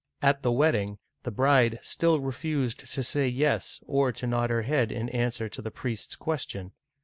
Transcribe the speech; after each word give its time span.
At 0.23 0.41
the 0.41 0.51
wedding, 0.51 0.97
the 1.21 1.29
bride 1.29 1.77
still 1.83 2.19
refused 2.21 2.79
to 2.91 3.03
say 3.03 3.27
"yes," 3.27 3.83
or 3.85 4.11
to 4.13 4.25
nod 4.25 4.49
her 4.49 4.63
head 4.63 4.91
in 4.91 5.09
answer 5.09 5.47
to 5.49 5.61
the 5.61 5.69
priest's 5.69 6.15
question. 6.15 6.71